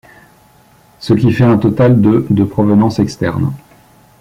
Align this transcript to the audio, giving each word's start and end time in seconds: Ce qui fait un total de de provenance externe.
Ce 0.99 1.13
qui 1.13 1.31
fait 1.31 1.43
un 1.43 1.59
total 1.59 2.01
de 2.01 2.25
de 2.31 2.43
provenance 2.43 2.97
externe. 2.97 3.53